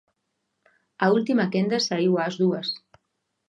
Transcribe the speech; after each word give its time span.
A 1.05 1.07
última 1.17 1.49
quenda 1.53 1.77
saíu 1.87 2.13
ás 2.25 2.35
dúas. 2.41 2.67